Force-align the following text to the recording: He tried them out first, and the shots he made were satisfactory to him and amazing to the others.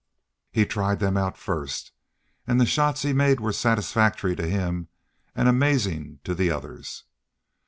He 0.51 0.65
tried 0.65 0.97
them 0.99 1.15
out 1.15 1.37
first, 1.37 1.91
and 2.47 2.59
the 2.59 2.65
shots 2.65 3.03
he 3.03 3.13
made 3.13 3.39
were 3.39 3.53
satisfactory 3.53 4.35
to 4.35 4.47
him 4.49 4.87
and 5.35 5.47
amazing 5.47 6.21
to 6.23 6.33
the 6.33 6.49
others. 6.49 7.03